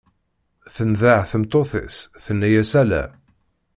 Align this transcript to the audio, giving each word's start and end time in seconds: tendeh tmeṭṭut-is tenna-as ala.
tendeh 0.75 1.21
tmeṭṭut-is 1.31 1.95
tenna-as 2.23 2.71
ala. 2.81 3.03